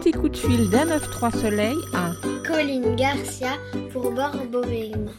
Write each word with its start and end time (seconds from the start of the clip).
petit 0.00 0.12
coup 0.12 0.30
de 0.30 0.36
fil 0.36 0.70
d'un 0.70 0.86
9-3 0.86 1.42
soleil 1.42 1.76
à 1.92 2.12
Colline 2.46 2.96
Garcia 2.96 3.50
pour 3.92 4.10
Borborigme. 4.12 5.10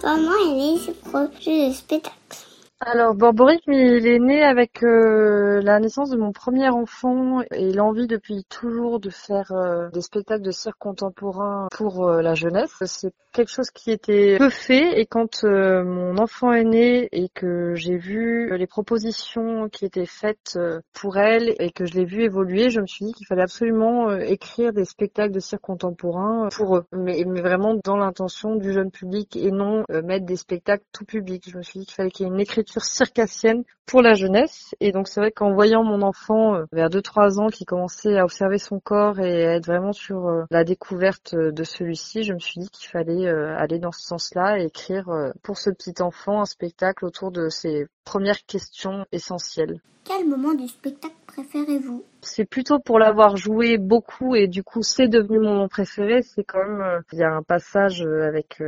Comment 0.00 0.32
est 0.44 0.54
né 0.56 0.80
ce 0.84 0.90
projet 0.90 1.68
de 1.68 1.72
spectacle 1.72 2.51
alors 2.84 3.14
Borborigme, 3.14 3.72
il 3.72 4.08
est 4.08 4.18
né 4.18 4.42
avec 4.42 4.82
euh, 4.82 5.60
la 5.62 5.78
naissance 5.78 6.10
de 6.10 6.16
mon 6.16 6.32
premier 6.32 6.68
enfant 6.68 7.40
et 7.52 7.72
l'envie 7.72 8.08
depuis 8.08 8.44
toujours 8.48 8.98
de 8.98 9.08
faire 9.08 9.52
euh, 9.52 9.88
des 9.90 10.00
spectacles 10.00 10.42
de 10.42 10.50
cirque 10.50 10.78
contemporain 10.80 11.68
pour 11.70 12.08
euh, 12.08 12.22
la 12.22 12.34
jeunesse. 12.34 12.74
C'est 12.86 13.12
quelque 13.32 13.52
chose 13.52 13.70
qui 13.70 13.92
était 13.92 14.36
peu 14.36 14.50
fait 14.50 15.00
et 15.00 15.06
quand 15.06 15.44
mon 15.44 16.18
enfant 16.18 16.52
est 16.52 16.64
né 16.64 17.08
et 17.12 17.28
que 17.28 17.74
j'ai 17.74 17.96
vu 17.96 18.54
les 18.58 18.66
propositions 18.66 19.68
qui 19.70 19.86
étaient 19.86 20.04
faites 20.04 20.58
pour 20.92 21.16
elle 21.16 21.54
et 21.58 21.70
que 21.70 21.86
je 21.86 21.94
l'ai 21.94 22.04
vu 22.04 22.24
évoluer, 22.24 22.68
je 22.68 22.80
me 22.80 22.86
suis 22.86 23.06
dit 23.06 23.12
qu'il 23.14 23.26
fallait 23.26 23.42
absolument 23.42 24.10
écrire 24.10 24.74
des 24.74 24.84
spectacles 24.84 25.32
de 25.32 25.40
cirque 25.40 25.62
contemporain 25.62 26.50
pour 26.54 26.76
eux, 26.76 26.84
mais 26.92 27.24
vraiment 27.24 27.74
dans 27.82 27.96
l'intention 27.96 28.56
du 28.56 28.70
jeune 28.70 28.90
public 28.90 29.34
et 29.34 29.50
non 29.50 29.84
mettre 30.04 30.26
des 30.26 30.36
spectacles 30.36 30.84
tout 30.92 31.06
public. 31.06 31.48
Je 31.48 31.56
me 31.56 31.62
suis 31.62 31.80
dit 31.80 31.86
qu'il 31.86 31.94
fallait 31.94 32.10
qu'il 32.10 32.26
y 32.26 32.28
ait 32.28 32.32
une 32.32 32.40
écriture 32.40 32.71
circassienne 32.80 33.64
pour 33.86 34.02
la 34.02 34.14
jeunesse. 34.14 34.74
Et 34.80 34.92
donc 34.92 35.08
c'est 35.08 35.20
vrai 35.20 35.32
qu'en 35.32 35.52
voyant 35.52 35.84
mon 35.84 36.02
enfant 36.02 36.54
euh, 36.54 36.64
vers 36.72 36.88
2-3 36.88 37.40
ans 37.40 37.48
qui 37.48 37.64
commençait 37.64 38.18
à 38.18 38.24
observer 38.24 38.58
son 38.58 38.80
corps 38.80 39.20
et 39.20 39.46
à 39.46 39.56
être 39.56 39.66
vraiment 39.66 39.92
sur 39.92 40.28
euh, 40.28 40.44
la 40.50 40.64
découverte 40.64 41.34
euh, 41.34 41.52
de 41.52 41.64
celui-ci, 41.64 42.22
je 42.22 42.32
me 42.32 42.38
suis 42.38 42.60
dit 42.60 42.70
qu'il 42.70 42.88
fallait 42.88 43.28
aller 43.28 43.78
dans 43.78 43.92
ce 43.92 44.02
sens-là 44.02 44.58
et 44.58 44.66
écrire 44.66 45.04
pour 45.42 45.58
ce 45.58 45.70
petit 45.70 46.00
enfant 46.00 46.40
un 46.40 46.44
spectacle 46.44 47.04
autour 47.04 47.30
de 47.30 47.48
ses 47.48 47.86
premières 48.04 48.44
questions 48.46 49.04
essentielles. 49.12 49.80
Quel 50.04 50.28
moment 50.28 50.54
du 50.54 50.66
spectacle 50.66 51.14
préférez-vous? 51.26 52.04
C'est 52.22 52.44
plutôt 52.44 52.80
pour 52.80 52.98
l'avoir 52.98 53.36
joué 53.36 53.78
beaucoup 53.78 54.34
et 54.34 54.48
du 54.48 54.62
coup 54.64 54.82
c'est 54.82 55.08
devenu 55.08 55.38
mon 55.38 55.54
moment 55.54 55.68
préféré. 55.68 56.22
C'est 56.22 56.44
quand 56.44 56.64
même 56.66 57.02
il 57.12 57.20
y 57.20 57.22
a 57.22 57.32
un 57.32 57.42
passage 57.42 58.02
avec 58.02 58.60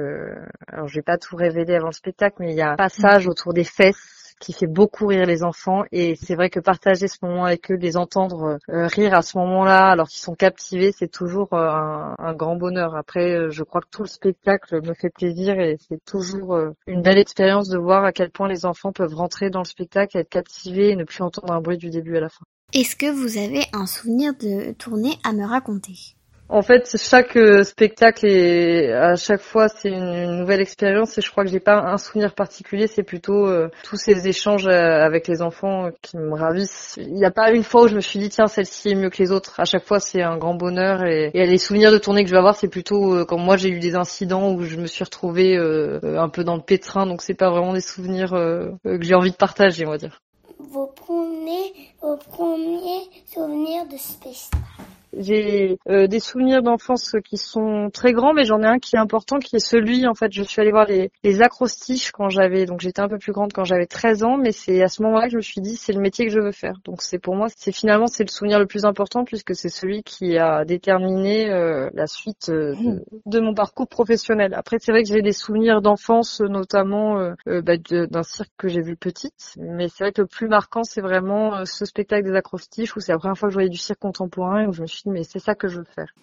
alors 0.68 0.86
je 0.86 0.94
vais 0.94 1.02
pas 1.02 1.18
tout 1.18 1.34
révéler 1.34 1.74
avant 1.74 1.88
le 1.88 1.92
spectacle, 1.92 2.36
mais 2.38 2.52
il 2.52 2.56
y 2.56 2.62
a 2.62 2.70
un 2.70 2.77
passage 2.77 3.27
autour 3.27 3.52
des 3.52 3.64
fesses 3.64 4.13
qui 4.40 4.52
fait 4.52 4.66
beaucoup 4.66 5.06
rire 5.06 5.27
les 5.27 5.42
enfants 5.42 5.84
et 5.92 6.16
c'est 6.16 6.34
vrai 6.34 6.50
que 6.50 6.60
partager 6.60 7.08
ce 7.08 7.18
moment 7.22 7.44
avec 7.44 7.70
eux, 7.70 7.77
les 7.77 7.96
entendre 7.96 8.58
euh, 8.68 8.86
rire 8.86 9.14
à 9.14 9.22
ce 9.22 9.38
moment-là 9.38 9.90
alors 9.90 10.08
qu'ils 10.08 10.22
sont 10.22 10.34
captivés, 10.34 10.92
c'est 10.92 11.10
toujours 11.10 11.52
euh, 11.54 12.14
un, 12.18 12.34
grand 12.34 12.56
bonheur. 12.56 12.96
Après, 12.96 13.32
euh, 13.32 13.50
je 13.50 13.62
crois 13.62 13.80
que 13.80 13.88
tout 13.90 14.02
le 14.02 14.08
spectacle 14.08 14.80
me 14.86 14.94
fait 14.94 15.10
plaisir 15.10 15.58
et 15.58 15.78
c'est 15.88 16.05
toujours 16.05 16.58
une 16.86 17.02
belle 17.02 17.18
expérience 17.18 17.68
de 17.68 17.78
voir 17.78 18.05
à 18.05 18.12
quel 18.12 18.30
point 18.30 18.48
les 18.48 18.66
enfants 18.66 18.92
peuvent 18.92 19.14
rentrer 19.14 19.50
dans 19.50 19.60
le 19.60 19.66
spectacle, 19.66 20.18
être 20.18 20.28
captivés 20.28 20.90
et 20.90 20.96
ne 20.96 21.05
plus 21.05 21.22
entendre 21.22 21.52
un 21.52 21.60
bruit 21.60 21.78
du 21.78 21.90
début 21.90 22.16
à 22.16 22.20
la 22.20 22.28
fin. 22.28 22.44
Est-ce 22.72 22.96
que 22.96 23.10
vous 23.10 23.38
avez 23.38 23.62
un 23.72 23.86
souvenir 23.86 24.34
de 24.34 24.72
tournée 24.72 25.16
à 25.22 25.32
me 25.32 25.46
raconter? 25.46 26.16
En 26.55 26.62
fait, 26.62 26.97
chaque 27.00 27.36
euh, 27.36 27.64
spectacle 27.64 28.24
et 28.27 28.92
à 28.92 29.16
chaque 29.16 29.41
fois 29.41 29.69
c'est 29.69 29.88
une, 29.88 30.38
nouvelle 30.38 30.61
expérience 30.61 31.19
et 31.19 31.20
je 31.20 31.28
crois 31.28 31.42
que 31.42 31.50
j'ai 31.50 31.58
pas 31.58 31.80
un 31.80 31.98
souvenir 31.98 32.33
particulier, 32.33 32.86
c'est 32.86 33.02
plutôt 33.02 33.48
euh, 33.48 33.70
tous 33.83 33.96
ces 33.96 34.28
échanges 34.28 34.69
euh, 34.69 35.05
avec 35.05 35.27
les 35.27 35.42
enfants 35.42 35.88
qui 36.00 36.16
me 36.16 36.33
ravissent. 36.33 36.96
Il 37.00 37.14
n'y 37.14 37.24
a 37.24 37.33
pas 37.33 37.50
une 37.50 37.64
fois 37.64 37.83
où 37.83 37.88
je 37.88 37.96
me 37.96 38.00
suis 38.00 38.20
dit 38.20 38.28
tiens 38.28 38.46
celle-ci 38.46 38.91
est 38.91 38.94
mieux 38.94 39.11
que 39.11 39.20
les 39.20 39.33
autres. 39.33 39.58
À 39.58 39.64
chaque 39.64 39.84
fois 39.84 39.98
c'est 39.98 40.22
un 40.22 40.36
grand 40.36 40.55
bonheur 40.55 41.05
et, 41.05 41.33
les 41.34 41.58
souvenirs 41.58 41.91
de 41.91 41.98
tournée 41.98 42.22
que 42.22 42.28
je 42.28 42.34
vais 42.34 42.38
avoir 42.38 42.55
c'est 42.55 42.68
plutôt 42.68 43.24
quand 43.27 43.39
moi 43.39 43.56
j'ai 43.56 43.70
eu 43.70 43.80
des 43.80 43.96
incidents 43.96 44.52
où 44.52 44.62
je 44.62 44.77
me 44.77 44.86
suis 44.86 45.02
retrouvée 45.02 45.56
un 45.56 46.28
peu 46.28 46.44
dans 46.44 46.55
le 46.55 46.62
pétrin 46.62 47.06
donc 47.06 47.22
c'est 47.22 47.34
pas 47.34 47.50
vraiment 47.50 47.72
des 47.72 47.80
souvenirs 47.80 48.30
que 48.30 49.02
j'ai 49.02 49.14
envie 49.14 49.33
de 49.33 49.36
partager 49.36 49.86
on 49.86 49.91
va 49.91 49.98
dire. 49.98 50.20
Vos 50.61 50.86
premiers, 50.86 51.72
vos 52.00 52.16
premiers 52.16 53.11
souvenirs 53.27 53.86
de 53.91 53.96
spectacle. 53.96 54.93
J'ai 55.18 55.78
euh, 55.88 56.06
des 56.06 56.20
souvenirs 56.20 56.62
d'enfance 56.62 57.16
qui 57.24 57.36
sont 57.36 57.90
très 57.92 58.12
grands, 58.12 58.34
mais 58.34 58.44
j'en 58.44 58.62
ai 58.62 58.66
un 58.66 58.78
qui 58.78 58.96
est 58.96 58.98
important, 58.98 59.39
qui 59.39 59.56
est 59.56 59.64
celui, 59.64 60.06
en 60.06 60.14
fait, 60.14 60.33
je 60.33 60.42
suis 60.42 60.61
allée 60.61 60.70
voir 60.70 60.86
les, 60.86 61.11
les 61.22 61.42
acrostiches 61.42 62.11
quand 62.12 62.28
j'avais, 62.28 62.66
donc 62.66 62.80
j'étais 62.80 63.00
un 63.00 63.08
peu 63.08 63.18
plus 63.18 63.33
grande 63.33 63.52
quand 63.52 63.64
j'avais 63.64 63.86
13 63.86 64.24
ans, 64.24 64.36
mais 64.36 64.52
c'est 64.52 64.83
à 64.83 64.89
ce 64.89 65.02
moment-là 65.02 65.27
que 65.27 65.33
je 65.33 65.36
me 65.36 65.42
suis 65.42 65.61
dit, 65.61 65.77
c'est 65.77 65.92
le 65.92 66.00
métier 66.00 66.27
que 66.27 66.33
je 66.33 66.40
veux 66.40 66.52
faire. 66.52 66.80
Donc 66.84 67.02
c'est 67.02 67.18
pour 67.18 67.36
moi, 67.36 67.48
c'est 67.56 67.72
finalement, 67.72 68.06
c'est 68.06 68.24
le 68.24 68.30
souvenir 68.30 68.58
le 68.58 68.66
plus 68.66 68.84
important, 68.84 69.24
puisque 69.24 69.55
c'est 69.55 69.68
celui 69.68 70.02
qui 70.02 70.39
a 70.39 70.64
déterminé 70.64 71.50
euh, 71.50 71.90
la 71.94 72.06
suite 72.06 72.48
euh, 72.48 72.74
mmh. 72.74 73.00
de, 73.27 73.40
mon 73.40 73.55
parcours 73.55 73.89
professionnel. 73.89 74.55
Après, 74.55 74.78
c'est 74.80 74.92
vrai 74.92 75.02
que 75.02 75.08
j'ai 75.08 75.22
des 75.22 75.33
souvenirs 75.33 75.83
d'enfance, 75.83 76.40
notamment 76.40 77.34
bah, 77.46 77.77
d'un 77.77 78.22
cirque 78.22 78.52
que 78.56 78.68
j'ai 78.68 78.80
vu 78.80 78.96
petite, 78.96 79.55
mais 79.58 79.89
c'est 79.89 80.05
vrai 80.05 80.12
que 80.12 80.22
le 80.22 80.27
plus 80.27 80.48
marquant, 80.48 80.83
c'est 80.83 81.00
vraiment 81.00 81.64
ce 81.64 81.84
spectacle 81.84 82.24
des 82.24 82.36
acrostiches, 82.36 82.96
où 82.96 83.00
c'est 83.00 83.12
la 83.12 83.18
première 83.18 83.36
fois 83.36 83.48
que 83.48 83.52
je 83.52 83.56
voyais 83.56 83.68
du 83.68 83.78
cirque 83.78 84.00
contemporain, 84.00 84.66
où 84.66 84.72
je 84.72 84.83
me 84.83 84.86
suis 84.86 85.03
mais 85.04 85.24
c'est 85.24 85.38
ça 85.38 85.54
que 85.54 85.68
je 85.68 85.78
veux 85.78 85.84
faire. 85.84 86.14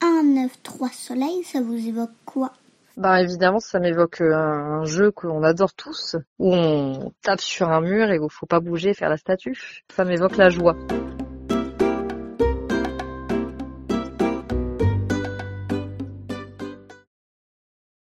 1, 0.00 0.22
9, 0.22 0.62
3 0.62 0.88
soleil, 0.90 1.42
ça 1.44 1.60
vous 1.60 1.88
évoque 1.88 2.10
quoi? 2.24 2.52
Bah 2.96 3.20
évidemment, 3.20 3.58
ça 3.58 3.80
m'évoque 3.80 4.20
euh, 4.20 4.34
un, 4.34 4.84
jeu 4.84 5.10
qu'on 5.10 5.42
adore 5.42 5.74
tous, 5.74 6.16
où 6.38 6.54
on 6.54 7.12
tape 7.22 7.40
sur 7.40 7.68
un 7.68 7.80
mur 7.80 8.10
et 8.10 8.20
où 8.20 8.26
il 8.26 8.32
faut 8.32 8.46
pas 8.46 8.60
bouger, 8.60 8.94
faire 8.94 9.08
la 9.08 9.16
statue. 9.16 9.82
Ça 9.90 10.04
m'évoque 10.04 10.36
la 10.36 10.48
joie. 10.48 10.76